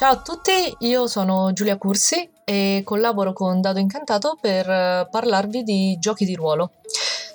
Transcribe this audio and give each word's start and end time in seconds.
Ciao 0.00 0.12
a 0.12 0.22
tutti, 0.22 0.74
io 0.78 1.06
sono 1.06 1.52
Giulia 1.52 1.76
Cursi 1.76 2.26
e 2.42 2.80
collaboro 2.86 3.34
con 3.34 3.60
Dado 3.60 3.80
Incantato 3.80 4.38
per 4.40 4.66
eh, 4.66 5.06
parlarvi 5.10 5.62
di 5.62 5.98
giochi 5.98 6.24
di 6.24 6.34
ruolo. 6.34 6.70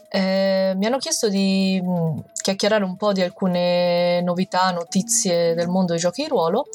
Eh, 0.09 0.73
mi 0.75 0.87
hanno 0.87 0.97
chiesto 0.97 1.29
di 1.29 1.79
mm, 1.79 2.17
chiacchierare 2.41 2.83
un 2.83 2.97
po' 2.97 3.13
di 3.13 3.21
alcune 3.21 4.19
novità, 4.21 4.71
notizie 4.71 5.53
del 5.53 5.67
mondo 5.67 5.91
dei 5.91 6.01
giochi 6.01 6.23
di 6.23 6.27
ruolo 6.27 6.65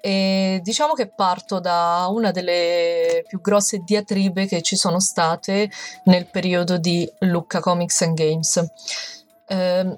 e 0.00 0.60
diciamo 0.62 0.94
che 0.94 1.08
parto 1.08 1.60
da 1.60 2.06
una 2.08 2.30
delle 2.30 3.22
più 3.28 3.42
grosse 3.42 3.82
diatribe 3.84 4.46
che 4.46 4.62
ci 4.62 4.76
sono 4.76 4.98
state 4.98 5.70
nel 6.04 6.24
periodo 6.24 6.78
di 6.78 7.06
Lucca 7.18 7.60
Comics 7.60 8.00
and 8.00 8.16
Games. 8.16 8.64
Eh, 9.54 9.94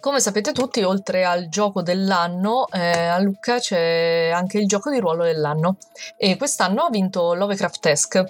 come 0.00 0.20
sapete 0.20 0.52
tutti, 0.52 0.82
oltre 0.82 1.24
al 1.24 1.48
gioco 1.48 1.82
dell'anno, 1.82 2.68
eh, 2.68 3.06
a 3.06 3.18
Lucca 3.18 3.58
c'è 3.58 4.30
anche 4.32 4.58
il 4.58 4.66
gioco 4.66 4.90
di 4.90 4.98
ruolo 4.98 5.24
dell'anno 5.24 5.76
e 6.16 6.36
quest'anno 6.36 6.84
ha 6.84 6.90
vinto 6.90 7.34
Lovecraft 7.34 8.24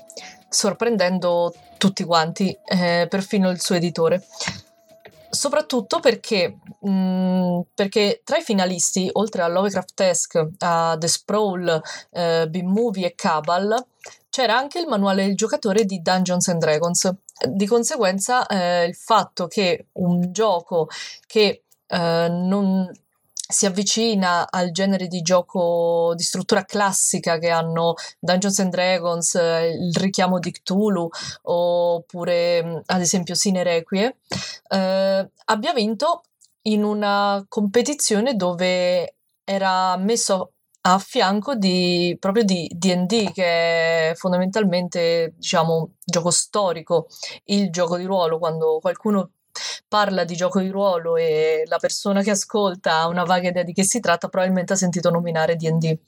sorprendendo 0.48 1.54
tutti 1.76 2.02
quanti, 2.02 2.56
eh, 2.64 3.06
perfino 3.08 3.50
il 3.50 3.60
suo 3.60 3.76
editore. 3.76 4.24
Soprattutto 5.30 6.00
perché, 6.00 6.58
mh, 6.80 6.90
mm, 6.90 7.60
perché, 7.74 8.22
tra 8.24 8.38
i 8.38 8.42
finalisti, 8.42 9.08
oltre 9.12 9.42
a 9.42 9.48
Lovecraft 9.48 10.10
a 10.58 10.96
The 10.98 11.08
Sprawl, 11.08 11.82
eh, 12.10 12.48
B-Movie 12.48 13.06
e 13.06 13.14
Cabal, 13.14 13.76
c'era 14.30 14.56
anche 14.56 14.78
il 14.78 14.86
manuale 14.86 15.26
del 15.26 15.36
giocatore 15.36 15.84
di 15.84 16.00
Dungeons 16.00 16.48
and 16.48 16.60
Dragons. 16.60 17.12
Di 17.46 17.66
conseguenza, 17.66 18.46
eh, 18.46 18.84
il 18.84 18.94
fatto 18.94 19.46
che 19.46 19.86
un 19.92 20.32
gioco 20.32 20.88
che 21.26 21.62
eh, 21.86 22.28
non 22.28 22.90
si 23.50 23.64
avvicina 23.64 24.46
al 24.50 24.70
genere 24.72 25.06
di 25.06 25.22
gioco 25.22 26.12
di 26.14 26.22
struttura 26.22 26.64
classica 26.64 27.38
che 27.38 27.48
hanno 27.48 27.94
Dungeons 28.18 28.58
and 28.58 28.70
Dragons, 28.70 29.34
eh, 29.36 29.68
il 29.68 29.94
richiamo 29.96 30.38
di 30.38 30.50
Cthulhu 30.50 31.08
oppure 31.42 32.62
mm, 32.62 32.76
ad 32.86 33.00
esempio 33.00 33.34
Sine 33.34 33.62
Requie, 33.62 34.16
eh, 34.68 35.30
abbia 35.46 35.72
vinto 35.72 36.24
in 36.62 36.84
una 36.84 37.44
competizione 37.48 38.34
dove 38.34 39.14
era 39.44 39.96
messo 39.96 40.52
a 40.90 40.98
fianco 40.98 41.54
di, 41.54 42.16
proprio 42.18 42.44
di 42.44 42.70
D&D 42.74 43.32
che 43.32 44.10
è 44.10 44.14
fondamentalmente 44.14 45.34
diciamo 45.36 45.94
gioco 46.04 46.30
storico, 46.30 47.08
il 47.44 47.70
gioco 47.70 47.98
di 47.98 48.04
ruolo 48.04 48.38
quando 48.38 48.78
qualcuno 48.80 49.32
parla 49.86 50.24
di 50.24 50.34
gioco 50.34 50.60
di 50.60 50.68
ruolo 50.68 51.16
e 51.16 51.64
la 51.66 51.78
persona 51.78 52.22
che 52.22 52.30
ascolta 52.30 53.00
ha 53.00 53.08
una 53.08 53.24
vaga 53.24 53.48
idea 53.48 53.62
di 53.64 53.72
che 53.72 53.84
si 53.84 54.00
tratta 54.00 54.28
probabilmente 54.28 54.72
ha 54.72 54.76
sentito 54.76 55.10
nominare 55.10 55.56
D&D. 55.56 55.98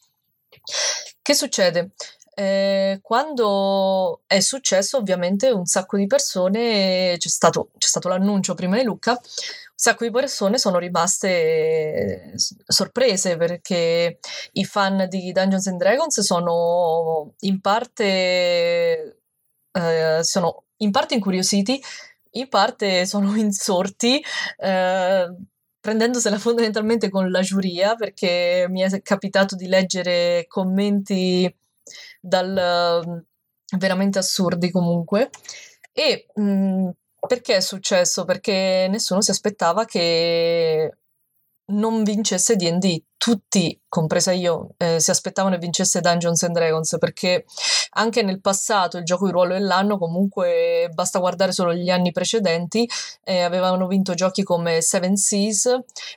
Che 1.22 1.34
succede? 1.34 1.90
Eh, 2.34 3.00
quando 3.02 4.22
è 4.26 4.40
successo, 4.40 4.96
ovviamente, 4.96 5.50
un 5.50 5.66
sacco 5.66 5.98
di 5.98 6.06
persone, 6.06 7.16
c'è 7.18 7.28
stato, 7.28 7.70
c'è 7.76 7.88
stato 7.88 8.08
l'annuncio 8.08 8.54
prima 8.54 8.76
di 8.78 8.84
Luca, 8.84 9.20
sacco 9.80 10.04
di 10.04 10.10
persone 10.10 10.58
sono 10.58 10.76
rimaste 10.76 12.34
sorprese 12.34 13.38
perché 13.38 14.18
i 14.52 14.64
fan 14.66 15.06
di 15.08 15.32
Dungeons 15.32 15.68
and 15.68 15.78
Dragons 15.78 16.20
sono 16.20 17.32
in 17.40 17.62
parte, 17.62 19.20
eh, 19.72 20.18
sono 20.20 20.64
in 20.78 20.90
parte 20.90 21.14
incuriositi, 21.14 21.82
in 22.32 22.48
parte 22.50 23.06
sono 23.06 23.34
insorti. 23.40 24.22
Eh, 24.58 25.34
prendendosela 25.80 26.38
fondamentalmente 26.38 27.08
con 27.08 27.30
la 27.30 27.40
giuria 27.40 27.94
perché 27.94 28.66
mi 28.68 28.82
è 28.82 29.00
capitato 29.00 29.56
di 29.56 29.66
leggere 29.66 30.44
commenti 30.46 31.50
dal 32.20 33.24
veramente 33.78 34.18
assurdi 34.18 34.70
comunque 34.70 35.30
e 35.92 36.26
mh, 36.34 36.90
perché 37.26 37.56
è 37.56 37.60
successo? 37.60 38.24
Perché 38.24 38.86
nessuno 38.90 39.20
si 39.22 39.30
aspettava 39.30 39.84
che 39.84 40.92
non 41.70 42.02
vincesse 42.02 42.56
D&D. 42.56 43.02
Tutti, 43.16 43.78
compresa 43.86 44.32
io, 44.32 44.70
eh, 44.78 44.98
si 44.98 45.10
aspettavano 45.10 45.54
che 45.54 45.60
vincesse 45.60 46.00
Dungeons 46.00 46.42
and 46.44 46.54
Dragons 46.54 46.96
perché 46.98 47.44
anche 47.90 48.22
nel 48.22 48.40
passato 48.40 48.96
il 48.96 49.04
gioco 49.04 49.26
di 49.26 49.32
ruolo 49.32 49.52
dell'anno 49.52 49.98
comunque 49.98 50.88
basta 50.94 51.18
guardare 51.18 51.52
solo 51.52 51.74
gli 51.74 51.90
anni 51.90 52.12
precedenti 52.12 52.88
eh, 53.24 53.42
avevano 53.42 53.86
vinto 53.88 54.14
giochi 54.14 54.42
come 54.42 54.80
Seven 54.80 55.16
Seas 55.16 55.68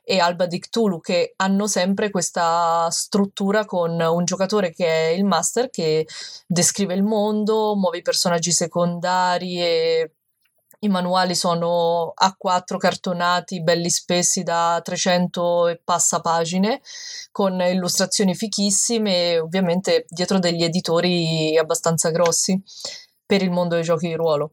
e 0.03 0.19
Alba 0.19 0.45
di 0.45 0.59
Cthulhu 0.59 1.01
che 1.01 1.33
hanno 1.35 1.67
sempre 1.67 2.09
questa 2.09 2.87
struttura 2.89 3.65
con 3.65 3.99
un 3.99 4.23
giocatore 4.23 4.71
che 4.71 4.87
è 4.87 5.07
il 5.09 5.25
master 5.25 5.69
che 5.69 6.07
descrive 6.47 6.93
il 6.93 7.03
mondo, 7.03 7.75
muove 7.75 7.97
i 7.97 8.01
personaggi 8.01 8.53
secondari 8.53 9.59
e 9.61 10.11
i 10.83 10.89
manuali 10.89 11.35
sono 11.35 12.13
A4 12.16 12.77
cartonati, 12.77 13.63
belli 13.63 13.89
spessi 13.89 14.44
da 14.44 14.79
300 14.83 15.67
e 15.69 15.81
passa 15.83 16.19
pagine, 16.19 16.81
con 17.31 17.59
illustrazioni 17.61 18.35
fichissime 18.35 19.31
e 19.31 19.39
ovviamente 19.39 20.05
dietro 20.09 20.39
degli 20.39 20.63
editori 20.63 21.57
abbastanza 21.57 22.09
grossi 22.09 22.61
per 23.25 23.41
il 23.41 23.51
mondo 23.51 23.75
dei 23.75 23.83
giochi 23.83 24.07
di 24.07 24.16
ruolo. 24.16 24.51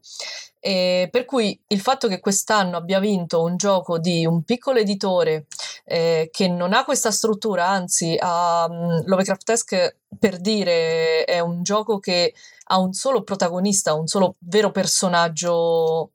E 0.63 1.09
per 1.11 1.25
cui 1.25 1.59
il 1.67 1.79
fatto 1.79 2.07
che 2.07 2.19
quest'anno 2.19 2.77
abbia 2.77 2.99
vinto 2.99 3.41
un 3.41 3.57
gioco 3.57 3.97
di 3.97 4.25
un 4.27 4.43
piccolo 4.43 4.77
editore 4.77 5.47
eh, 5.85 6.29
che 6.31 6.47
non 6.47 6.73
ha 6.73 6.83
questa 6.83 7.11
struttura, 7.11 7.67
anzi 7.67 8.15
ha 8.19 8.67
um, 8.69 9.03
Lovecraftesque 9.05 10.01
per 10.19 10.39
dire 10.39 11.23
è 11.25 11.39
un 11.39 11.63
gioco 11.63 11.97
che 11.97 12.33
ha 12.65 12.79
un 12.79 12.93
solo 12.93 13.23
protagonista, 13.23 13.95
un 13.95 14.07
solo 14.07 14.35
vero 14.39 14.71
personaggio 14.71 16.11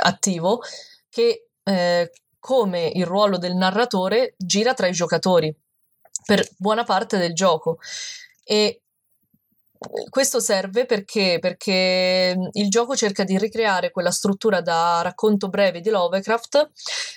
attivo 0.00 0.60
che 1.08 1.48
eh, 1.62 2.10
come 2.38 2.90
il 2.94 3.04
ruolo 3.04 3.36
del 3.36 3.54
narratore 3.54 4.34
gira 4.36 4.74
tra 4.74 4.86
i 4.86 4.92
giocatori 4.92 5.54
per 6.24 6.48
buona 6.56 6.84
parte 6.84 7.18
del 7.18 7.34
gioco. 7.34 7.78
E 8.44 8.82
questo 10.10 10.40
serve 10.40 10.84
perché, 10.84 11.38
perché 11.40 12.36
il 12.52 12.68
gioco 12.68 12.94
cerca 12.94 13.24
di 13.24 13.38
ricreare 13.38 13.90
quella 13.90 14.10
struttura 14.10 14.60
da 14.60 15.00
racconto 15.02 15.48
breve 15.48 15.80
di 15.80 15.88
Lovecraft 15.88 16.70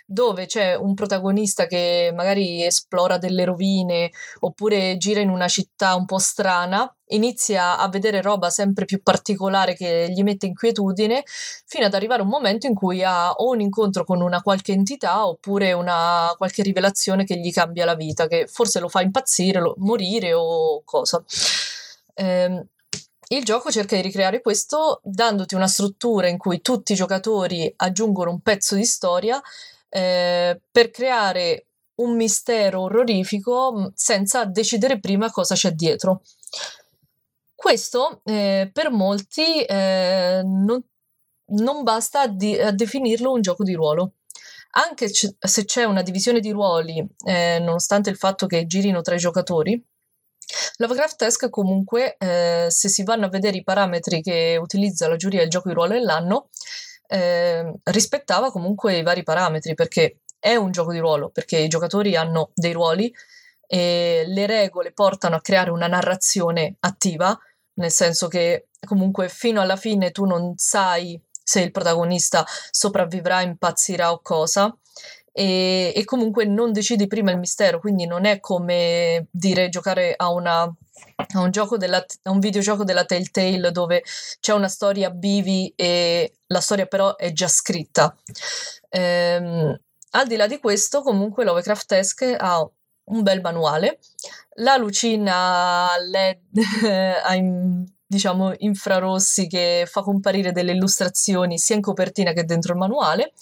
dove 0.05 0.45
c'è 0.45 0.75
un 0.75 0.93
protagonista 0.93 1.65
che 1.65 2.11
magari 2.15 2.63
esplora 2.63 3.17
delle 3.17 3.43
rovine 3.43 4.11
oppure 4.39 4.95
gira 4.95 5.19
in 5.19 5.29
una 5.29 5.49
città 5.49 5.95
un 5.95 6.05
po' 6.05 6.19
strana 6.19 6.89
inizia 7.07 7.77
a 7.77 7.89
vedere 7.89 8.21
roba 8.21 8.49
sempre 8.49 8.85
più 8.85 9.01
particolare 9.01 9.75
che 9.75 10.07
gli 10.09 10.23
mette 10.23 10.45
inquietudine, 10.47 11.23
fino 11.65 11.85
ad 11.85 11.93
arrivare 11.93 12.21
a 12.21 12.23
un 12.23 12.31
momento 12.31 12.65
in 12.65 12.73
cui 12.73 13.03
ha 13.03 13.31
o 13.31 13.49
un 13.49 13.61
incontro 13.61 14.03
con 14.03 14.21
una 14.21 14.41
qualche 14.41 14.71
entità 14.71 15.27
oppure 15.27 15.73
una 15.73 16.33
qualche 16.37 16.63
rivelazione 16.63 17.23
che 17.23 17.37
gli 17.37 17.51
cambia 17.51 17.85
la 17.85 17.95
vita, 17.95 18.27
che 18.27 18.47
forse 18.47 18.79
lo 18.79 18.89
fa 18.89 19.01
impazzire, 19.01 19.59
lo, 19.59 19.75
morire 19.77 20.33
o 20.33 20.81
cosa. 20.85 21.23
Eh, 22.13 22.67
il 23.29 23.43
gioco 23.43 23.71
cerca 23.71 23.95
di 23.95 24.01
ricreare 24.01 24.41
questo 24.41 24.99
dandoti 25.03 25.55
una 25.55 25.67
struttura 25.67 26.27
in 26.27 26.37
cui 26.37 26.61
tutti 26.61 26.91
i 26.91 26.95
giocatori 26.95 27.71
aggiungono 27.77 28.29
un 28.29 28.41
pezzo 28.41 28.75
di 28.75 28.85
storia 28.85 29.41
eh, 29.89 30.61
per 30.69 30.89
creare 30.91 31.67
un 31.95 32.15
mistero 32.15 32.81
orrorifico 32.81 33.91
senza 33.95 34.45
decidere 34.45 34.99
prima 34.99 35.31
cosa 35.31 35.55
c'è 35.55 35.71
dietro. 35.71 36.21
Questo 37.55 38.21
eh, 38.25 38.69
per 38.73 38.91
molti 38.91 39.63
eh, 39.63 40.41
non, 40.43 40.83
non, 41.45 41.83
basta 41.83 42.21
a, 42.21 42.27
di, 42.27 42.59
a, 42.59 42.71
definirlo 42.71 43.31
un 43.31 43.41
gioco 43.41 43.63
di 43.63 43.73
ruolo. 43.73 44.15
Anche 44.71 45.09
c- 45.09 45.35
se 45.39 45.65
c'è 45.65 45.83
una 45.85 46.01
divisione 46.01 46.39
di 46.39 46.51
ruoli, 46.51 47.05
eh, 47.25 47.59
nonostante 47.59 48.09
il 48.09 48.17
fatto 48.17 48.47
che 48.47 48.65
girino 48.65 49.01
tra 49.01 49.15
i 49.15 49.19
giocatori, 49.19 49.81
Lovecraft 50.77 51.49
comunque, 51.49 52.15
eh, 52.17 52.67
se 52.69 52.89
si 52.89 53.03
vanno 53.03 53.25
a 53.25 53.29
vedere 53.29 53.57
i 53.57 53.63
parametri 53.63 54.21
che 54.21 54.57
utilizza 54.59 55.07
la 55.07 55.15
giuria 55.15 55.41
del 55.41 55.49
gioco 55.49 55.69
di 55.69 55.75
ruolo 55.75 55.93
dell'anno, 55.93 56.49
eh, 57.07 57.73
rispettava 57.83 58.51
comunque 58.51 58.97
i 58.97 59.03
vari 59.03 59.23
parametri 59.23 59.75
perché 59.75 60.21
è 60.39 60.55
un 60.55 60.71
gioco 60.71 60.91
di 60.91 60.99
ruolo, 60.99 61.29
perché 61.29 61.57
i 61.57 61.67
giocatori 61.67 62.15
hanno 62.15 62.51
dei 62.53 62.73
ruoli 62.73 63.13
e 63.67 64.23
le 64.27 64.45
regole 64.45 64.91
portano 64.91 65.35
a 65.35 65.41
creare 65.41 65.69
una 65.69 65.87
narrazione 65.87 66.75
attiva, 66.79 67.37
nel 67.75 67.91
senso 67.91 68.27
che 68.27 68.67
comunque 68.85 69.29
fino 69.29 69.61
alla 69.61 69.77
fine 69.77 70.11
tu 70.11 70.25
non 70.25 70.53
sai 70.57 71.21
se 71.43 71.61
il 71.61 71.71
protagonista 71.71 72.45
sopravvivrà, 72.71 73.41
impazzirà 73.41 74.11
o 74.11 74.21
cosa. 74.21 74.75
E, 75.35 75.91
e, 75.95 76.03
comunque 76.05 76.45
non 76.45 76.71
decidi 76.71 77.07
prima 77.07 77.31
il 77.31 77.39
mistero, 77.39 77.79
quindi 77.79 78.05
non 78.05 78.25
è 78.25 78.39
come 78.39 79.27
dire 79.31 79.69
giocare 79.69 80.13
a, 80.15 80.29
una, 80.29 80.61
a, 80.61 81.39
un, 81.39 81.51
della, 81.77 82.05
a 82.23 82.29
un, 82.29 82.39
videogioco 82.39 82.83
della 82.83 83.03
Telltale 83.03 83.71
dove 83.71 84.03
c'è 84.39 84.53
una 84.53 84.67
storia 84.67 85.09
bivi 85.09 85.73
e 85.75 86.33
la 86.47 86.61
storia 86.61 86.85
però 86.85 87.15
è 87.15 87.31
già 87.33 87.47
scritta. 87.47 88.15
Ehm, 88.89 89.79
al 90.11 90.27
di 90.27 90.35
là 90.35 90.45
di 90.45 90.59
questo, 90.59 91.01
comunque 91.01 91.43
Lovecraft 91.43 91.91
Esque 91.93 92.35
ha 92.35 92.59
un 93.05 93.21
bel 93.23 93.41
manuale, 93.41 93.99
la 94.57 94.77
lucina 94.77 95.97
LED 95.97 96.59
a 97.23 97.35
diciamo 98.05 98.53
infrarossi 98.59 99.47
che 99.47 99.87
fa 99.89 100.01
comparire 100.01 100.51
delle 100.51 100.73
illustrazioni 100.73 101.57
sia 101.57 101.75
in 101.75 101.81
copertina 101.81 102.31
che 102.31 102.45
dentro 102.45 102.73
il 102.73 102.79
manuale, 102.79 103.33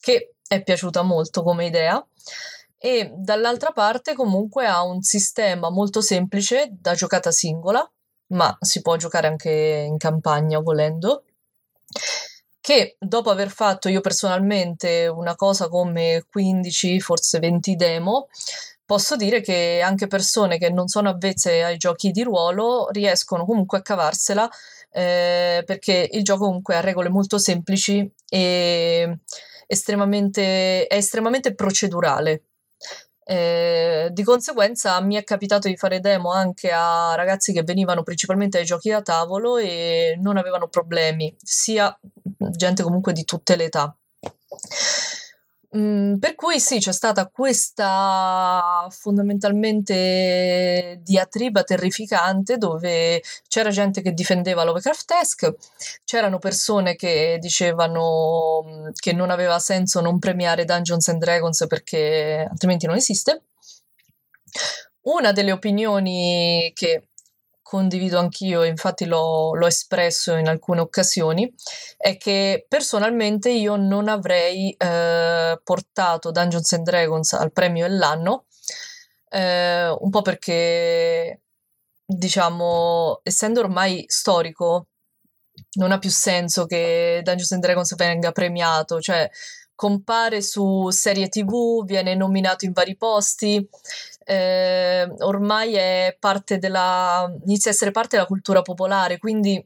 che 0.00 0.35
è 0.48 0.62
piaciuta 0.62 1.02
molto 1.02 1.42
come 1.42 1.66
idea. 1.66 2.04
E 2.78 3.12
dall'altra 3.14 3.72
parte 3.72 4.14
comunque 4.14 4.66
ha 4.66 4.82
un 4.82 5.02
sistema 5.02 5.70
molto 5.70 6.00
semplice 6.00 6.68
da 6.70 6.94
giocata 6.94 7.30
singola, 7.30 7.88
ma 8.28 8.56
si 8.60 8.82
può 8.82 8.96
giocare 8.96 9.26
anche 9.26 9.50
in 9.50 9.96
campagna 9.96 10.58
volendo, 10.60 11.24
che 12.60 12.96
dopo 12.98 13.30
aver 13.30 13.48
fatto 13.48 13.88
io 13.88 14.00
personalmente 14.00 15.06
una 15.06 15.36
cosa 15.36 15.68
come 15.68 16.24
15, 16.28 17.00
forse 17.00 17.38
20 17.38 17.76
demo, 17.76 18.28
posso 18.84 19.16
dire 19.16 19.40
che 19.40 19.80
anche 19.82 20.06
persone 20.06 20.58
che 20.58 20.70
non 20.70 20.88
sono 20.88 21.08
avvezze 21.10 21.64
ai 21.64 21.76
giochi 21.76 22.10
di 22.10 22.22
ruolo 22.22 22.88
riescono 22.90 23.44
comunque 23.44 23.78
a 23.78 23.82
cavarsela 23.82 24.48
eh, 24.90 25.62
perché 25.66 26.08
il 26.12 26.22
gioco 26.22 26.46
comunque 26.46 26.76
ha 26.76 26.80
regole 26.80 27.08
molto 27.08 27.38
semplici 27.38 28.10
e 28.28 29.18
estremamente, 29.66 30.86
è 30.86 30.96
estremamente 30.96 31.54
procedurale. 31.54 32.44
Eh, 33.28 34.08
di 34.12 34.22
conseguenza 34.22 35.00
mi 35.00 35.16
è 35.16 35.24
capitato 35.24 35.66
di 35.66 35.76
fare 35.76 35.98
demo 35.98 36.30
anche 36.30 36.70
a 36.70 37.16
ragazzi 37.16 37.52
che 37.52 37.64
venivano 37.64 38.04
principalmente 38.04 38.58
ai 38.58 38.64
giochi 38.64 38.90
da 38.90 39.02
tavolo 39.02 39.56
e 39.56 40.16
non 40.20 40.36
avevano 40.36 40.68
problemi, 40.68 41.34
sia 41.36 41.98
gente 42.56 42.84
comunque 42.84 43.12
di 43.12 43.24
tutte 43.24 43.56
le 43.56 43.64
età. 43.64 43.96
Mm, 45.76 46.16
per 46.18 46.34
cui 46.34 46.58
sì, 46.58 46.78
c'è 46.78 46.92
stata 46.92 47.28
questa 47.28 48.86
fondamentalmente 48.90 50.98
diatriba 51.02 51.64
terrificante 51.64 52.56
dove 52.56 53.22
c'era 53.48 53.68
gente 53.70 54.00
che 54.00 54.12
difendeva 54.12 54.64
Lovecraft 54.64 55.04
c'erano 56.04 56.38
persone 56.38 56.96
che 56.96 57.36
dicevano 57.40 58.62
mm, 58.64 58.88
che 58.94 59.12
non 59.12 59.30
aveva 59.30 59.58
senso 59.58 60.00
non 60.00 60.18
premiare 60.18 60.64
Dungeons 60.64 61.08
and 61.08 61.20
Dragons 61.20 61.66
perché 61.68 62.46
altrimenti 62.48 62.86
non 62.86 62.96
esiste. 62.96 63.42
Una 65.02 65.32
delle 65.32 65.52
opinioni 65.52 66.72
che 66.74 67.08
condivido 67.66 68.20
anch'io, 68.20 68.62
infatti 68.62 69.06
l'ho, 69.06 69.52
l'ho, 69.56 69.66
espresso 69.66 70.36
in 70.36 70.46
alcune 70.46 70.78
occasioni, 70.80 71.52
è 71.96 72.16
che 72.16 72.64
personalmente 72.68 73.50
io 73.50 73.74
non 73.74 74.06
avrei 74.06 74.70
eh, 74.70 75.60
portato 75.64 76.30
Dungeons 76.30 76.72
and 76.74 76.84
Dragons 76.84 77.32
al 77.32 77.50
premio 77.50 77.88
dell'anno, 77.88 78.44
eh, 79.30 79.88
un 79.88 80.10
po' 80.10 80.22
perché, 80.22 81.40
diciamo, 82.04 83.18
essendo 83.24 83.58
ormai 83.58 84.04
storico, 84.06 84.86
non 85.78 85.90
ha 85.90 85.98
più 85.98 86.10
senso 86.10 86.66
che 86.66 87.20
Dungeons 87.24 87.50
and 87.50 87.62
Dragons 87.62 87.96
venga 87.96 88.30
premiato, 88.30 89.00
cioè 89.00 89.28
compare 89.74 90.40
su 90.40 90.88
serie 90.90 91.28
tv, 91.28 91.84
viene 91.84 92.14
nominato 92.14 92.64
in 92.64 92.72
vari 92.72 92.96
posti, 92.96 93.68
eh, 94.28 95.08
ormai 95.20 95.74
è 95.74 96.16
parte 96.18 96.58
della, 96.58 97.32
inizia 97.44 97.70
a 97.70 97.74
essere 97.74 97.92
parte 97.92 98.16
della 98.16 98.26
cultura 98.26 98.60
popolare, 98.60 99.18
quindi 99.18 99.64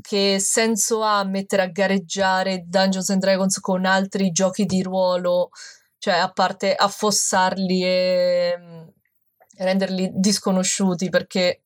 che 0.00 0.38
senso 0.40 1.02
ha 1.02 1.22
mettere 1.24 1.62
a 1.62 1.66
gareggiare 1.66 2.64
Dungeons 2.66 3.10
and 3.10 3.20
Dragons 3.20 3.60
con 3.60 3.84
altri 3.84 4.30
giochi 4.30 4.64
di 4.64 4.82
ruolo, 4.82 5.50
cioè 5.98 6.14
a 6.14 6.32
parte 6.32 6.74
affossarli 6.74 7.82
e 7.84 8.56
mm, 8.58 8.82
renderli 9.58 10.10
disconosciuti 10.14 11.10
perché 11.10 11.62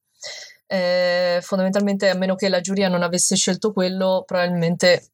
eh, 0.66 1.38
fondamentalmente 1.42 2.08
a 2.08 2.16
meno 2.16 2.34
che 2.34 2.48
la 2.48 2.60
giuria 2.60 2.88
non 2.88 3.02
avesse 3.02 3.36
scelto 3.36 3.72
quello 3.72 4.24
probabilmente 4.26 5.10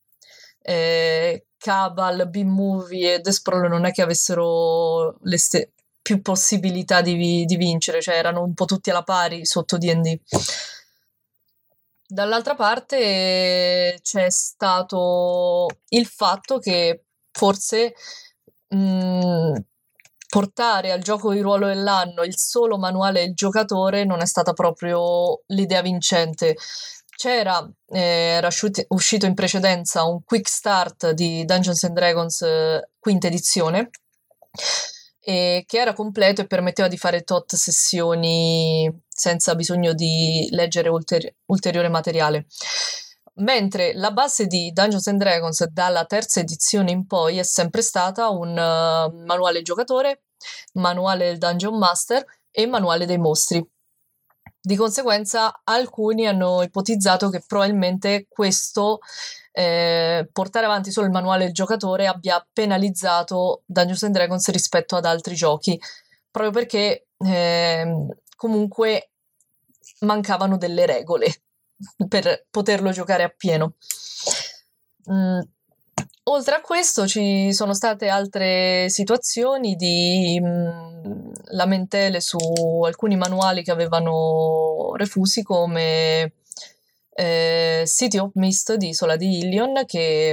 eh, 0.63 1.47
Cabal, 1.59 2.29
B-Movie 2.29 3.15
e 3.15 3.21
The 3.21 3.33
Sprawl 3.33 3.69
non 3.69 3.85
è 3.85 3.93
che 3.93 4.03
avessero 4.03 5.19
le 5.23 5.39
stesse 5.39 5.73
più 6.07 6.23
possibilità 6.23 7.01
di, 7.01 7.45
di, 7.45 7.57
vincere, 7.57 8.01
cioè 8.01 8.15
erano 8.15 8.45
un 8.45 8.55
po' 8.55 8.65
tutti 8.65 8.91
alla 8.91 9.03
pari 9.03 9.45
sotto 9.45 9.77
DD. 9.77 10.21
Dall'altra 12.07 12.55
parte 12.55 13.99
c'è 14.01 14.31
stato 14.31 15.67
il 15.89 16.07
fatto 16.07 16.61
che 16.61 17.07
forse 17.33 17.95
mh, 18.69 18.77
mm, 18.79 19.55
portare 20.29 20.93
al 20.93 21.01
gioco 21.01 21.33
di 21.33 21.41
ruolo 21.41 21.67
dell'anno 21.67 22.23
il 22.23 22.39
solo 22.39 22.79
manuale 22.79 23.25
del 23.25 23.35
giocatore 23.35 24.05
non 24.05 24.21
è 24.21 24.27
stata 24.27 24.53
proprio 24.53 25.41
l'idea 25.47 25.83
vincente. 25.83 26.55
C'era, 27.17 27.69
eh, 27.89 27.99
era 27.99 28.49
uscito 28.89 29.27
in 29.27 29.35
precedenza 29.35 30.05
un 30.05 30.23
quick 30.23 30.49
start 30.49 31.11
di 31.11 31.45
Dungeons 31.45 31.83
and 31.83 31.95
Dragons 31.97 32.43
eh, 32.43 32.91
quinta 33.01 33.27
edizione 33.27 33.91
e 35.29 35.65
che 35.67 35.79
era 35.79 35.93
completo 35.93 36.41
e 36.41 36.47
permetteva 36.47 36.87
di 36.87 36.97
fare 36.97 37.23
tot 37.23 37.57
sessioni 37.57 38.89
senza 39.09 39.57
bisogno 39.57 39.93
di 39.93 40.47
leggere 40.53 40.89
ulteri- 40.89 41.35
ulteriore 41.47 41.89
materiale. 41.89 42.47
Mentre 43.39 43.93
la 43.95 44.13
base 44.13 44.47
di 44.47 44.71
Dungeons 44.71 45.09
and 45.09 45.19
Dragons 45.19 45.67
dalla 45.67 46.05
terza 46.05 46.39
edizione 46.39 46.93
in 46.93 47.09
poi 47.09 47.39
è 47.39 47.43
sempre 47.43 47.83
stata 47.83 48.29
un 48.29 48.51
uh, 48.51 49.25
manuale 49.25 49.63
giocatore, 49.63 50.27
manuale 50.75 51.25
del 51.25 51.39
Dungeon 51.39 51.77
Master 51.77 52.25
e 52.53 52.67
manuale 52.67 53.05
dei 53.05 53.19
mostri. 53.19 53.69
Di 54.61 54.77
conseguenza 54.77 55.61
alcuni 55.65 56.29
hanno 56.29 56.63
ipotizzato 56.63 57.31
che 57.31 57.43
probabilmente 57.45 58.27
questo 58.29 59.01
eh, 59.59 60.29
portare 60.31 60.67
avanti 60.67 60.91
solo 60.91 61.07
il 61.07 61.13
manuale 61.13 61.45
del 61.45 61.55
giocatore 61.55 62.07
abbia 62.07 62.47
penalizzato 62.53 63.63
Dungeons 63.65 64.03
and 64.03 64.13
Dragons 64.13 64.51
rispetto 64.51 64.97
ad 64.97 65.07
altri 65.07 65.35
giochi, 65.35 65.81
proprio 66.31 66.53
perché 66.53 67.07
eh, 67.17 68.07
comunque 68.37 69.13
mancavano 70.01 70.59
delle 70.59 70.85
regole 70.85 71.29
per 72.07 72.45
poterlo 72.51 72.91
giocare 72.91 73.23
appieno. 73.23 73.77
Mm. 75.11 75.41
Oltre 76.25 76.57
a 76.57 76.61
questo 76.61 77.07
ci 77.07 77.55
sono 77.55 77.73
state 77.73 78.09
altre 78.09 78.91
situazioni 78.91 79.75
di 79.75 80.39
mh, 80.39 80.49
mm, 80.49 81.33
lamentele 81.53 82.21
su 82.21 82.37
alcuni 82.85 83.17
manuali 83.17 83.63
che 83.63 83.71
avevano 83.71 84.93
refusi 84.97 85.43
come 85.43 86.33
eh, 87.17 87.85
City 87.87 88.19
of 88.19 88.33
Mist 88.35 88.75
di 88.75 88.89
Isola 88.89 89.17
di 89.17 89.39
Illion 89.39 89.85
che 89.87 90.33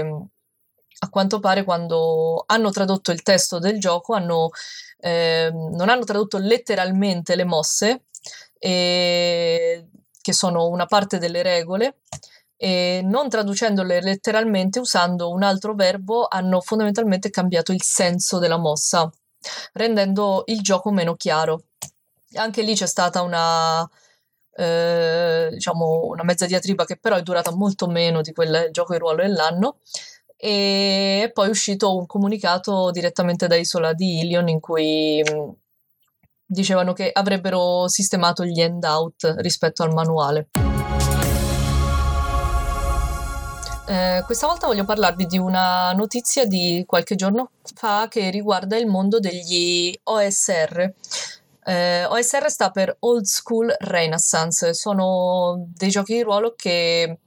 a 0.99 1.09
quanto 1.09 1.39
pare 1.39 1.63
quando 1.63 2.43
hanno 2.45 2.69
tradotto 2.71 3.11
il 3.11 3.23
testo 3.23 3.59
del 3.59 3.79
gioco 3.79 4.13
hanno, 4.13 4.49
eh, 4.99 5.49
non 5.51 5.89
hanno 5.89 6.03
tradotto 6.03 6.37
letteralmente 6.37 7.35
le 7.35 7.43
mosse 7.45 8.03
e, 8.59 9.87
che 10.21 10.33
sono 10.33 10.67
una 10.67 10.85
parte 10.85 11.17
delle 11.17 11.41
regole 11.41 11.99
e 12.55 13.01
non 13.03 13.29
traducendole 13.29 14.01
letteralmente 14.01 14.79
usando 14.79 15.29
un 15.29 15.43
altro 15.43 15.73
verbo 15.75 16.27
hanno 16.29 16.61
fondamentalmente 16.61 17.29
cambiato 17.29 17.71
il 17.71 17.81
senso 17.81 18.39
della 18.39 18.57
mossa 18.57 19.09
rendendo 19.73 20.43
il 20.47 20.61
gioco 20.61 20.91
meno 20.91 21.15
chiaro. 21.15 21.63
Anche 22.35 22.61
lì 22.61 22.75
c'è 22.75 22.87
stata 22.87 23.21
una, 23.21 23.87
eh, 24.55 25.49
diciamo 25.51 26.05
una 26.05 26.23
mezza 26.23 26.45
diatriba 26.45 26.85
che 26.85 26.97
però 26.97 27.15
è 27.15 27.21
durata 27.21 27.51
molto 27.51 27.87
meno 27.87 28.21
di 28.21 28.33
quel 28.33 28.69
gioco 28.71 28.93
di 28.93 28.99
ruolo 28.99 29.21
dell'anno 29.21 29.77
e 30.37 31.31
poi 31.33 31.47
è 31.47 31.49
uscito 31.49 31.95
un 31.95 32.05
comunicato 32.05 32.91
direttamente 32.91 33.47
da 33.47 33.55
Isola 33.55 33.93
di 33.93 34.19
Ilion 34.19 34.49
in 34.49 34.59
cui 34.59 35.21
mh, 35.23 35.51
dicevano 36.45 36.93
che 36.93 37.09
avrebbero 37.13 37.87
sistemato 37.87 38.43
gli 38.43 38.61
handout 38.61 39.35
rispetto 39.37 39.83
al 39.83 39.93
manuale. 39.93 40.49
Eh, 43.85 44.23
questa 44.25 44.47
volta 44.47 44.67
voglio 44.67 44.85
parlarvi 44.85 45.25
di 45.25 45.37
una 45.37 45.91
notizia 45.93 46.45
di 46.45 46.83
qualche 46.85 47.15
giorno 47.15 47.51
fa 47.75 48.07
che 48.09 48.29
riguarda 48.29 48.77
il 48.77 48.87
mondo 48.87 49.19
degli 49.19 49.93
OSR, 50.03 50.93
eh, 51.65 52.05
OSR 52.05 52.49
sta 52.49 52.71
per 52.71 52.95
Old 52.99 53.25
School 53.25 53.73
Renaissance, 53.79 54.73
sono 54.73 55.65
dei 55.73 55.89
giochi 55.89 56.13
di 56.13 56.21
ruolo 56.23 56.53
che 56.55 57.19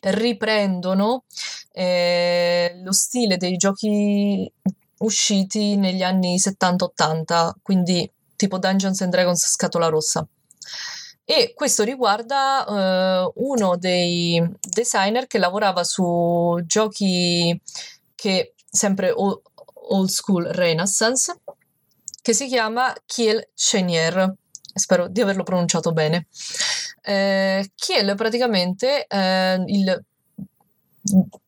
riprendono 0.00 1.24
eh, 1.72 2.80
lo 2.82 2.92
stile 2.92 3.36
dei 3.36 3.56
giochi 3.56 4.50
usciti 4.98 5.76
negli 5.76 6.02
anni 6.02 6.36
70-80, 6.36 7.52
quindi 7.62 8.10
tipo 8.36 8.58
Dungeons 8.58 9.00
and 9.00 9.12
Dragons 9.12 9.46
scatola 9.46 9.88
rossa. 9.88 10.26
E 11.24 11.52
questo 11.54 11.84
riguarda 11.84 12.64
eh, 12.66 13.32
uno 13.34 13.76
dei 13.76 14.42
designer 14.60 15.26
che 15.26 15.38
lavorava 15.38 15.84
su 15.84 16.58
giochi 16.64 17.60
che 18.14 18.54
sempre 18.70 19.12
old 19.12 20.08
school 20.08 20.44
Renaissance 20.46 21.38
che 22.28 22.34
si 22.34 22.46
chiama 22.46 22.94
Kiel 23.06 23.48
Chenier. 23.54 24.34
Spero 24.74 25.08
di 25.08 25.22
averlo 25.22 25.44
pronunciato 25.44 25.92
bene. 25.92 26.26
Eh, 27.00 27.70
Kiel 27.74 28.14
praticamente 28.16 29.06
eh, 29.06 29.64
il 29.66 30.04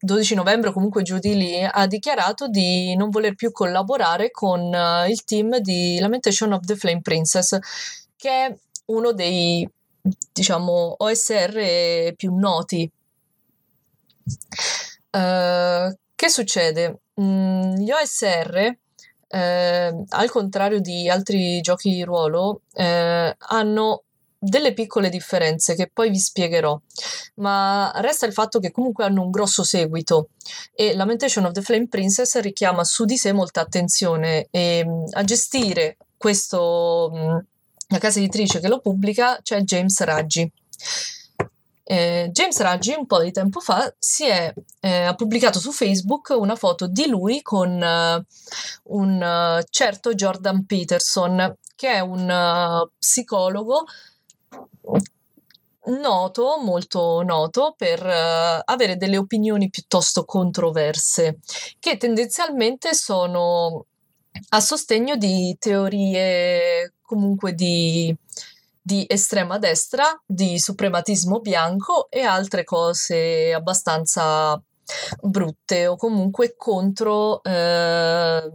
12 0.01 0.35
novembre, 0.35 0.73
comunque 0.73 1.03
giù 1.03 1.19
di 1.19 1.37
lì, 1.37 1.63
ha 1.63 1.87
dichiarato 1.87 2.49
di 2.49 2.97
non 2.97 3.11
voler 3.11 3.35
più 3.35 3.53
collaborare 3.53 4.31
con 4.31 4.73
uh, 4.73 5.07
il 5.07 5.23
team 5.25 5.59
di 5.59 5.99
Lamentation 5.99 6.53
of 6.53 6.65
the 6.65 6.77
Flame 6.77 7.03
Princess, 7.03 7.59
che 8.17 8.31
è 8.31 8.57
uno 8.87 9.13
dei, 9.13 9.69
diciamo, 10.33 10.95
OSR 10.97 12.15
più 12.17 12.35
noti. 12.35 12.91
Uh, 15.11 15.95
che 16.15 16.29
succede? 16.31 17.01
Mm, 17.21 17.75
gli 17.75 17.91
OSR, 17.91 18.79
eh, 19.31 20.05
al 20.09 20.31
contrario 20.31 20.81
di 20.81 21.09
altri 21.09 21.61
giochi 21.61 21.91
di 21.91 22.03
ruolo, 22.03 22.63
eh, 22.75 23.35
hanno 23.39 24.03
delle 24.43 24.73
piccole 24.73 25.11
differenze 25.11 25.75
che 25.75 25.91
poi 25.93 26.09
vi 26.09 26.19
spiegherò, 26.19 26.81
ma 27.37 27.93
resta 27.97 28.25
il 28.25 28.33
fatto 28.33 28.59
che 28.59 28.71
comunque 28.71 29.05
hanno 29.05 29.23
un 29.23 29.31
grosso 29.31 29.63
seguito 29.63 30.31
e 30.75 30.95
Lamentation 30.95 31.45
of 31.45 31.53
the 31.53 31.61
Flame 31.61 31.89
Princess 31.89 32.39
richiama 32.41 32.83
su 32.85 33.05
di 33.05 33.19
sé 33.19 33.33
molta 33.33 33.61
attenzione 33.61 34.49
e 34.51 34.83
mm, 34.85 35.05
a 35.11 35.25
gestire 35.25 35.99
questo, 36.17 37.13
mm, 37.15 37.37
la 37.89 37.99
casa 37.99 38.19
editrice 38.19 38.61
che 38.61 38.69
lo 38.69 38.81
pubblica 38.81 39.39
c'è 39.43 39.61
James 39.61 40.01
Raggi. 40.01 40.51
Eh, 41.91 42.29
James 42.31 42.57
Raggi 42.61 42.95
un 42.97 43.05
po' 43.05 43.21
di 43.21 43.33
tempo 43.33 43.59
fa 43.59 43.93
è, 44.21 44.55
eh, 44.79 45.03
ha 45.03 45.15
pubblicato 45.17 45.59
su 45.59 45.73
Facebook 45.73 46.29
una 46.39 46.55
foto 46.55 46.87
di 46.87 47.09
lui 47.09 47.43
con 47.43 47.69
uh, 47.69 48.95
un 48.95 49.21
uh, 49.21 49.67
certo 49.69 50.15
Jordan 50.15 50.67
Peterson, 50.67 51.57
che 51.75 51.95
è 51.95 51.99
un 51.99 52.31
uh, 52.31 52.89
psicologo 52.97 53.87
noto, 55.87 56.61
molto 56.63 57.23
noto 57.23 57.75
per 57.77 58.07
uh, 58.07 58.63
avere 58.67 58.97
delle 58.97 59.17
opinioni 59.17 59.69
piuttosto 59.69 60.25
controverse, 60.25 61.41
che 61.81 61.97
tendenzialmente 61.97 62.95
sono 62.95 63.87
a 64.51 64.61
sostegno 64.61 65.17
di 65.17 65.57
teorie 65.59 66.95
comunque 67.03 67.53
di, 67.53 68.17
di 68.81 69.05
estrema 69.09 69.59
destra, 69.59 70.05
di 70.25 70.59
suprematismo 70.59 71.41
bianco 71.41 72.09
e 72.11 72.23
altre 72.23 72.65
cose 72.65 73.53
abbastanza 73.53 74.61
brutte 75.21 75.87
o 75.87 75.97
comunque 75.97 76.55
contro 76.57 77.43
eh, 77.43 78.51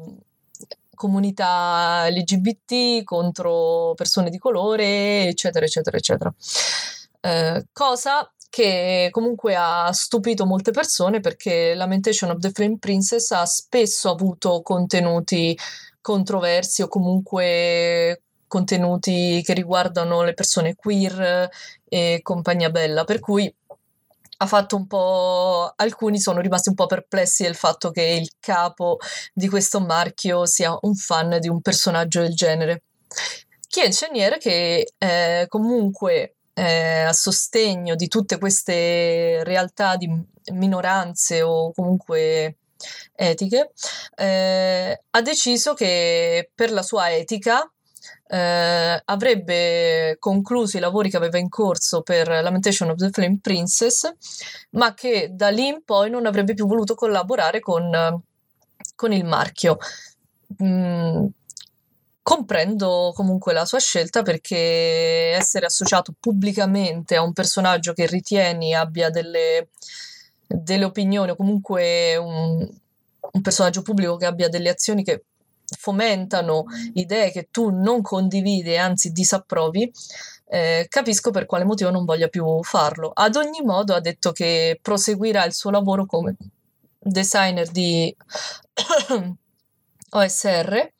comunità 0.95 2.07
LGBT, 2.09 3.03
contro 3.03 3.93
persone 3.95 4.29
di 4.29 4.37
colore, 4.37 5.27
eccetera, 5.27 5.65
eccetera, 5.65 5.97
eccetera. 5.97 6.33
Eh, 7.21 7.65
cosa 7.71 8.29
che 8.49 9.09
comunque 9.11 9.55
ha 9.55 9.91
stupito 9.91 10.45
molte 10.45 10.71
persone 10.71 11.19
perché 11.19 11.73
Lamentation 11.75 12.29
of 12.29 12.39
the 12.39 12.51
Flame 12.51 12.77
Princess 12.79 13.31
ha 13.31 13.45
spesso 13.45 14.09
avuto 14.09 14.61
contenuti 14.61 15.57
controversi 15.99 16.83
o 16.83 16.87
comunque 16.87 18.24
contenuti 18.47 19.41
che 19.43 19.53
riguardano 19.53 20.23
le 20.23 20.33
persone 20.33 20.75
queer 20.75 21.49
e 21.87 22.19
compagnia 22.21 22.69
bella, 22.69 23.03
per 23.03 23.19
cui 23.19 23.53
ha 24.37 24.45
fatto 24.45 24.75
un 24.75 24.87
po'. 24.87 25.73
Alcuni 25.75 26.19
sono 26.19 26.41
rimasti 26.41 26.69
un 26.69 26.75
po' 26.75 26.87
perplessi 26.87 27.43
del 27.43 27.55
fatto 27.55 27.91
che 27.91 28.01
il 28.03 28.31
capo 28.39 28.97
di 29.33 29.47
questo 29.47 29.79
marchio 29.79 30.45
sia 30.45 30.77
un 30.81 30.95
fan 30.95 31.37
di 31.39 31.47
un 31.47 31.61
personaggio 31.61 32.21
del 32.21 32.33
genere. 32.33 32.83
Chi 33.67 33.81
è 33.81 33.87
il 33.87 33.95
Chenier 33.95 34.37
che 34.37 34.93
è 34.97 35.45
comunque 35.47 36.35
eh, 36.53 37.01
a 37.01 37.13
sostegno 37.13 37.95
di 37.95 38.07
tutte 38.07 38.37
queste 38.37 39.43
realtà 39.43 39.97
di 39.97 40.09
minoranze 40.53 41.41
o 41.41 41.73
comunque 41.73 42.57
etiche, 43.13 43.71
eh, 44.15 45.01
ha 45.09 45.21
deciso 45.21 45.73
che 45.73 46.49
per 46.53 46.71
la 46.71 46.81
sua 46.81 47.13
etica 47.13 47.69
eh, 48.27 49.01
avrebbe 49.05 50.17
concluso 50.19 50.77
i 50.77 50.79
lavori 50.79 51.09
che 51.09 51.17
aveva 51.17 51.37
in 51.37 51.49
corso 51.49 52.01
per 52.01 52.27
Lamentation 52.27 52.89
of 52.89 52.97
the 52.97 53.09
Flame 53.11 53.39
Princess, 53.41 54.11
ma 54.71 54.93
che 54.93 55.29
da 55.31 55.49
lì 55.49 55.67
in 55.67 55.83
poi 55.83 56.09
non 56.09 56.25
avrebbe 56.25 56.53
più 56.53 56.65
voluto 56.65 56.95
collaborare 56.95 57.59
con, 57.59 58.21
con 58.95 59.13
il 59.13 59.25
marchio. 59.25 59.77
Mm, 60.63 61.25
comprendo 62.21 63.11
comunque 63.15 63.53
la 63.53 63.65
sua 63.65 63.79
scelta 63.79 64.23
perché 64.23 65.31
essere 65.35 65.67
associato 65.67 66.13
pubblicamente 66.19 67.15
a 67.15 67.21
un 67.21 67.33
personaggio 67.33 67.93
che 67.93 68.07
ritieni 68.07 68.73
abbia 68.73 69.11
delle, 69.11 69.69
delle 70.47 70.85
opinioni 70.85 71.31
o 71.31 71.35
comunque 71.35 72.15
un, 72.17 72.67
un 73.31 73.41
personaggio 73.41 73.83
pubblico 73.83 74.17
che 74.17 74.25
abbia 74.25 74.49
delle 74.49 74.69
azioni 74.69 75.03
che 75.03 75.25
fomentano 75.77 76.65
idee 76.93 77.31
che 77.31 77.47
tu 77.51 77.69
non 77.69 78.01
condividi 78.01 78.77
anzi 78.77 79.11
disapprovi, 79.11 79.91
eh, 80.47 80.85
capisco 80.89 81.31
per 81.31 81.45
quale 81.45 81.63
motivo 81.65 81.89
non 81.89 82.05
voglia 82.05 82.27
più 82.27 82.61
farlo. 82.63 83.11
Ad 83.13 83.35
ogni 83.35 83.61
modo 83.61 83.93
ha 83.93 83.99
detto 83.99 84.31
che 84.31 84.79
proseguirà 84.81 85.43
il 85.45 85.53
suo 85.53 85.71
lavoro 85.71 86.05
come 86.05 86.35
designer 86.99 87.69
di 87.69 88.15
OSR 90.09 90.91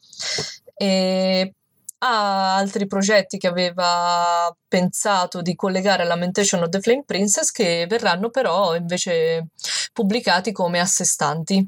e 0.75 1.53
ha 1.99 2.55
altri 2.55 2.87
progetti 2.87 3.37
che 3.37 3.47
aveva 3.47 4.55
pensato 4.67 5.41
di 5.41 5.55
collegare 5.55 6.03
alla 6.03 6.15
Lamentation 6.15 6.61
of 6.61 6.69
the 6.69 6.81
Flame 6.81 7.03
Princess 7.05 7.51
che 7.51 7.85
verranno 7.87 8.29
però 8.29 8.75
invece 8.75 9.47
pubblicati 9.93 10.51
come 10.51 10.79
a 10.79 10.85
sé 10.85 11.05
stanti. 11.05 11.67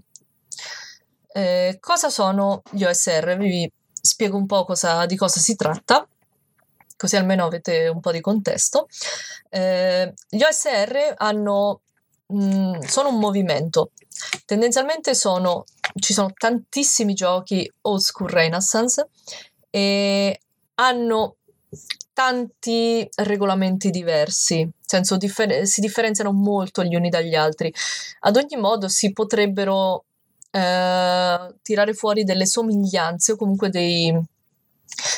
Eh, 1.38 1.78
cosa 1.80 2.10
sono 2.10 2.64
gli 2.72 2.84
OSR? 2.84 3.38
Vi 3.38 3.72
spiego 3.94 4.38
un 4.38 4.48
po' 4.48 4.66
cosa, 4.66 5.06
di 5.06 5.16
cosa 5.16 5.40
si 5.40 5.56
tratta, 5.56 6.08
così 6.96 7.16
almeno 7.16 7.46
avete 7.46 7.90
un 7.90 8.00
po' 8.00 8.12
di 8.12 8.22
contesto. 8.22 8.88
Eh, 9.48 10.14
gli 10.28 10.42
OSR 10.42 11.14
hanno, 11.18 11.82
mh, 12.26 12.44
mm, 12.44 12.80
sono 12.80 13.10
un 13.10 13.20
movimento. 13.20 13.92
Tendenzialmente 14.46 15.14
sono, 15.14 15.66
ci 16.00 16.14
sono 16.14 16.34
tantissimi 16.36 17.14
giochi 17.14 17.72
old 17.82 18.00
school 18.00 18.30
Renaissance 18.32 19.08
e 19.70 20.40
hanno 20.74 21.36
tanti 22.14 23.08
regolamenti 23.18 23.92
diversi, 23.92 24.62
nel 24.62 24.74
senso 24.82 25.18
differ- 25.18 25.66
si 25.66 25.82
differenziano 25.82 26.32
molto 26.32 26.84
gli 26.84 26.96
uni 26.96 27.10
dagli 27.10 27.36
altri. 27.36 27.72
Ad 28.22 28.38
ogni 28.38 28.60
modo 28.60 28.88
si 28.88 29.14
potrebbero 29.14 30.06
eh, 30.58 31.56
tirare 31.62 31.94
fuori 31.94 32.24
delle 32.24 32.46
somiglianze 32.46 33.34
o 33.34 33.36
comunque 33.36 33.70
dei, 33.70 34.14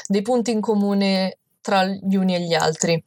dei 0.08 0.22
punti 0.22 0.52
in 0.52 0.62
comune 0.62 1.38
tra 1.62 1.86
gli 1.86 2.16
uni 2.16 2.36
e 2.36 2.42
gli 2.42 2.54
altri. 2.54 3.02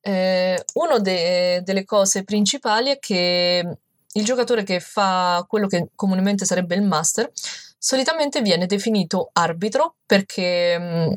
Eh, 0.00 0.64
una 0.74 0.98
de- 0.98 1.62
delle 1.64 1.84
cose 1.84 2.22
principali 2.22 2.90
è 2.90 2.98
che 2.98 3.78
il 4.12 4.24
giocatore 4.24 4.62
che 4.62 4.78
fa 4.80 5.44
quello 5.48 5.66
che 5.66 5.88
comunemente 5.94 6.44
sarebbe 6.44 6.76
il 6.76 6.82
master 6.82 7.30
solitamente 7.76 8.40
viene 8.40 8.66
definito 8.66 9.30
arbitro 9.32 9.96
perché 10.06 10.78
mh, 10.78 11.14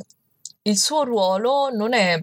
il 0.63 0.77
suo 0.77 1.03
ruolo 1.03 1.69
non 1.71 1.93
è 1.93 2.19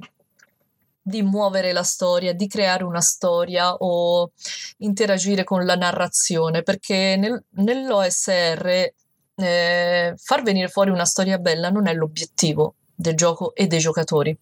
di 1.07 1.23
muovere 1.23 1.73
la 1.73 1.85
storia, 1.85 2.33
di 2.33 2.49
creare 2.49 2.83
una 2.83 3.01
storia 3.01 3.73
o 3.75 4.33
interagire 4.79 5.45
con 5.45 5.65
la 5.65 5.77
narrazione, 5.77 6.65
perché 6.65 7.15
nel, 7.17 7.45
nell'OSR 7.51 8.93
eh, 9.37 10.15
far 10.17 10.43
venire 10.43 10.67
fuori 10.67 10.91
una 10.91 11.05
storia 11.05 11.39
bella 11.39 11.71
non 11.71 11.87
è 11.87 11.95
l'obiettivo 11.95 12.75
del 12.93 13.15
gioco 13.15 13.55
e 13.55 13.69
dei 13.69 13.79
giocatori. 13.79 14.37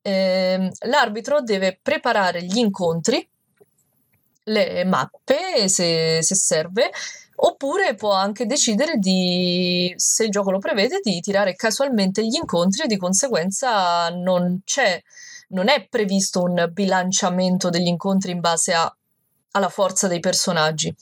Eh, 0.00 0.70
l'arbitro 0.86 1.42
deve 1.42 1.78
preparare 1.82 2.42
gli 2.44 2.56
incontri, 2.56 3.28
le 4.44 4.84
mappe 4.86 5.68
se, 5.68 6.22
se 6.22 6.34
serve, 6.34 6.90
oppure 7.40 7.94
può 7.94 8.12
anche 8.12 8.46
decidere 8.46 8.96
di, 8.96 9.92
se 9.96 10.24
il 10.24 10.30
gioco 10.30 10.50
lo 10.50 10.60
prevede, 10.60 11.00
di 11.02 11.20
tirare 11.20 11.54
casualmente 11.56 12.24
gli 12.24 12.36
incontri 12.36 12.84
e 12.84 12.86
di 12.86 12.96
conseguenza 12.96 14.08
non 14.08 14.62
c'è 14.64 14.98
non 15.48 15.68
è 15.68 15.86
previsto 15.88 16.42
un 16.42 16.68
bilanciamento 16.72 17.70
degli 17.70 17.86
incontri 17.86 18.32
in 18.32 18.40
base 18.40 18.74
a, 18.74 18.94
alla 19.52 19.68
forza 19.68 20.08
dei 20.08 20.20
personaggi. 20.20 20.94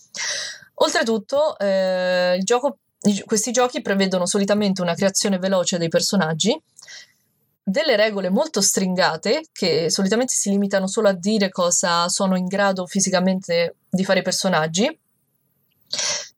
Oltretutto, 0.74 1.58
eh, 1.58 2.38
gioco, 2.42 2.78
questi 3.24 3.50
giochi 3.50 3.80
prevedono 3.80 4.26
solitamente 4.26 4.82
una 4.82 4.94
creazione 4.94 5.38
veloce 5.38 5.78
dei 5.78 5.88
personaggi, 5.88 6.60
delle 7.68 7.96
regole 7.96 8.30
molto 8.30 8.60
stringate 8.60 9.46
che 9.50 9.90
solitamente 9.90 10.34
si 10.34 10.50
limitano 10.50 10.86
solo 10.86 11.08
a 11.08 11.12
dire 11.12 11.48
cosa 11.48 12.08
sono 12.08 12.36
in 12.36 12.46
grado 12.46 12.86
fisicamente 12.86 13.78
di 13.88 14.04
fare 14.04 14.20
i 14.20 14.22
personaggi 14.22 15.00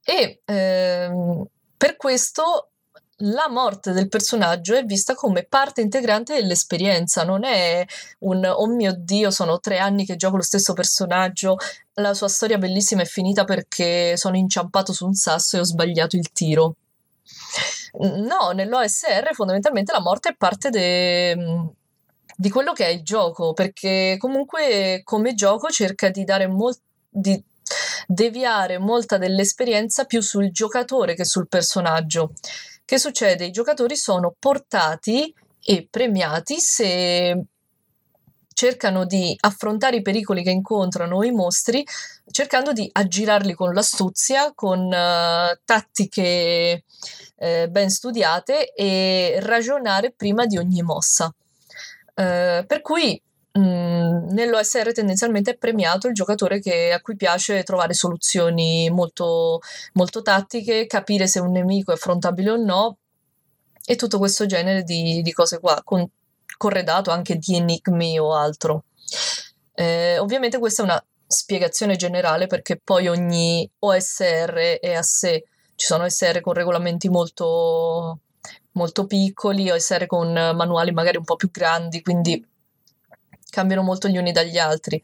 e 0.03 0.41
ehm, 0.43 1.45
per 1.77 1.97
questo 1.97 2.71
la 3.23 3.49
morte 3.49 3.93
del 3.93 4.09
personaggio 4.09 4.75
è 4.75 4.85
vista 4.85 5.15
come 5.15 5.45
parte 5.45 5.81
integrante 5.81 6.35
dell'esperienza, 6.35 7.25
non 7.25 7.45
è 7.45 7.85
un 8.21 8.45
oh 8.45 8.67
mio 8.67 8.95
dio, 8.97 9.31
sono 9.31 9.59
tre 9.59 9.79
anni 9.79 10.05
che 10.05 10.17
gioco 10.17 10.37
lo 10.37 10.43
stesso 10.43 10.73
personaggio, 10.73 11.57
la 11.95 12.15
sua 12.15 12.29
storia 12.29 12.59
bellissima 12.59 13.03
è 13.03 13.07
finita 13.07 13.45
perché 13.45 14.17
sono 14.17 14.37
inciampato 14.37 14.93
su 14.93 15.07
un 15.07 15.15
sasso 15.15 15.57
e 15.57 15.61
ho 15.61 15.65
sbagliato 15.65 16.17
il 16.17 16.31
tiro. 16.31 16.77
No, 18.01 18.51
nell'OSR 18.53 19.31
fondamentalmente 19.33 19.93
la 19.93 20.01
morte 20.01 20.31
è 20.31 20.37
parte 20.37 20.71
de, 20.71 21.37
di 22.37 22.51
quello 22.51 22.73
che 22.73 22.87
è 22.87 22.91
il 22.91 23.03
gioco, 23.03 23.53
perché 23.53 24.17
comunque 24.19 25.01
come 25.03 25.35
gioco 25.35 25.69
cerca 25.71 26.11
di 26.11 26.25
dare 26.25 26.47
molto 26.47 26.83
di 27.11 27.43
deviare 28.07 28.79
molta 28.79 29.19
dell'esperienza 29.19 30.05
più 30.05 30.21
sul 30.21 30.51
giocatore 30.51 31.15
che 31.15 31.25
sul 31.25 31.49
personaggio. 31.49 32.33
Che 32.89 32.99
succede? 32.99 33.45
I 33.45 33.51
giocatori 33.51 33.97
sono 33.97 34.35
portati 34.39 35.31
e 35.63 35.87
premiati 35.91 36.59
se 36.59 37.39
cercano 38.55 39.05
di 39.05 39.37
affrontare 39.41 39.97
i 39.97 40.01
pericoli 40.01 40.43
che 40.43 40.53
incontrano 40.53 41.23
i 41.23 41.31
mostri 41.31 41.85
cercando 42.31 42.73
di 42.73 42.89
aggirarli 42.91 43.53
con 43.53 43.75
l'astuzia, 43.75 44.55
con 44.55 44.87
uh, 44.87 45.59
tattiche 45.67 46.85
uh, 47.37 47.69
ben 47.69 47.91
studiate 47.91 48.73
e 48.73 49.37
ragionare 49.43 50.11
prima 50.11 50.47
di 50.47 50.57
ogni 50.57 50.81
mossa. 50.81 51.27
Uh, 51.27 52.65
per 52.65 52.81
cui 52.81 53.21
Mm, 53.59 54.29
nell'OSR 54.31 54.93
tendenzialmente 54.93 55.53
è 55.53 55.57
premiato 55.57 56.07
il 56.07 56.15
giocatore 56.15 56.61
che, 56.61 56.93
a 56.93 57.01
cui 57.01 57.17
piace 57.17 57.65
trovare 57.65 57.93
soluzioni 57.93 58.89
molto, 58.91 59.61
molto 59.95 60.23
tattiche, 60.23 60.87
capire 60.87 61.27
se 61.27 61.41
un 61.41 61.51
nemico 61.51 61.91
è 61.91 61.95
affrontabile 61.95 62.51
o 62.51 62.57
no 62.57 62.99
e 63.85 63.97
tutto 63.97 64.19
questo 64.19 64.47
genere 64.47 64.83
di, 64.85 65.23
di 65.23 65.33
cose 65.33 65.59
qua, 65.59 65.81
con, 65.83 66.09
corredato 66.57 67.11
anche 67.11 67.37
di 67.37 67.57
enigmi 67.57 68.19
o 68.19 68.35
altro. 68.35 68.85
Eh, 69.75 70.19
ovviamente 70.19 70.59
questa 70.59 70.83
è 70.83 70.85
una 70.85 71.05
spiegazione 71.27 71.97
generale 71.97 72.47
perché 72.47 72.79
poi 72.83 73.09
ogni 73.09 73.69
OSR 73.81 74.79
è 74.81 74.95
a 74.95 75.03
sé. 75.03 75.45
Ci 75.75 75.87
sono 75.87 76.05
OSR 76.05 76.41
con 76.41 76.53
regolamenti 76.53 77.09
molto, 77.09 78.21
molto 78.73 79.07
piccoli, 79.07 79.71
OSR 79.71 80.07
con 80.07 80.33
manuali 80.33 80.93
magari 80.93 81.17
un 81.17 81.25
po' 81.25 81.37
più 81.37 81.51
grandi, 81.51 82.03
quindi 82.03 82.45
cambiano 83.51 83.83
molto 83.83 84.09
gli 84.09 84.17
uni 84.17 84.33
dagli 84.33 84.59
altri. 84.59 85.01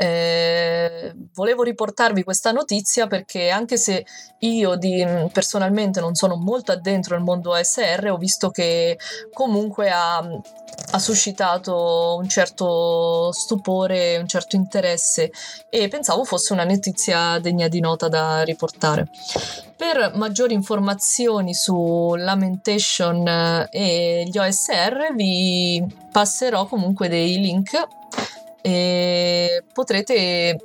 Eh, 0.00 1.12
volevo 1.34 1.64
riportarvi 1.64 2.22
questa 2.22 2.52
notizia 2.52 3.08
perché 3.08 3.48
anche 3.48 3.76
se 3.76 4.06
io 4.38 4.76
di, 4.76 5.04
personalmente 5.32 5.98
non 5.98 6.14
sono 6.14 6.36
molto 6.36 6.70
addentro 6.70 7.16
al 7.16 7.22
mondo 7.22 7.52
ASR, 7.52 8.10
ho 8.12 8.16
visto 8.16 8.50
che 8.50 8.96
comunque 9.32 9.90
ha, 9.90 10.18
ha 10.18 10.98
suscitato 11.00 12.14
un 12.16 12.28
certo 12.28 13.32
stupore, 13.32 14.18
un 14.18 14.28
certo 14.28 14.54
interesse 14.54 15.32
e 15.68 15.88
pensavo 15.88 16.22
fosse 16.22 16.52
una 16.52 16.62
notizia 16.62 17.40
degna 17.40 17.66
di 17.66 17.80
nota 17.80 18.06
da 18.06 18.42
riportare. 18.42 19.08
Per 19.76 20.12
maggiori 20.14 20.54
informazioni 20.54 21.54
su 21.54 22.14
Lamentation 22.16 23.26
eh, 23.26 23.68
e 23.72 24.24
gli 24.30 24.38
OSR 24.38 25.12
vi 25.16 25.84
passerò 26.12 26.66
comunque 26.66 27.08
dei 27.08 27.40
link 27.40 27.96
e 28.68 29.64
potrete 29.72 30.14
eh, 30.14 30.56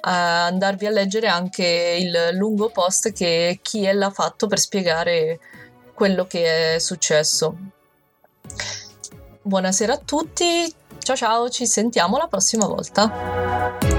andarvi 0.00 0.86
a 0.86 0.90
leggere 0.90 1.26
anche 1.26 1.96
il 1.98 2.30
lungo 2.32 2.70
post 2.70 3.12
che 3.12 3.58
Kiel 3.60 4.00
ha 4.00 4.10
fatto 4.10 4.46
per 4.46 4.58
spiegare 4.58 5.38
quello 5.92 6.26
che 6.26 6.76
è 6.76 6.78
successo. 6.78 7.54
Buonasera 9.42 9.92
a 9.92 9.98
tutti, 9.98 10.72
ciao 11.00 11.16
ciao, 11.16 11.50
ci 11.50 11.66
sentiamo 11.66 12.16
la 12.16 12.26
prossima 12.26 12.66
volta. 12.66 13.91